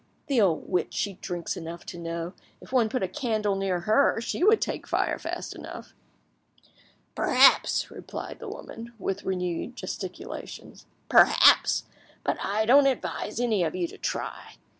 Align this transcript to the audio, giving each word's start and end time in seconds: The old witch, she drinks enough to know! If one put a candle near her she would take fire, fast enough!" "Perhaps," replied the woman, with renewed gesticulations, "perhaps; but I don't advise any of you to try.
The 0.25 0.41
old 0.41 0.67
witch, 0.67 0.95
she 0.95 1.13
drinks 1.13 1.55
enough 1.55 1.85
to 1.85 1.97
know! 1.99 2.33
If 2.59 2.71
one 2.71 2.89
put 2.89 3.03
a 3.03 3.07
candle 3.07 3.55
near 3.55 3.81
her 3.81 4.19
she 4.19 4.43
would 4.43 4.59
take 4.59 4.87
fire, 4.87 5.19
fast 5.19 5.53
enough!" 5.53 5.93
"Perhaps," 7.13 7.91
replied 7.91 8.39
the 8.39 8.49
woman, 8.49 8.93
with 8.97 9.25
renewed 9.25 9.75
gesticulations, 9.75 10.87
"perhaps; 11.07 11.83
but 12.23 12.39
I 12.43 12.65
don't 12.65 12.87
advise 12.87 13.39
any 13.39 13.61
of 13.63 13.75
you 13.75 13.87
to 13.89 13.99
try. 13.99 14.55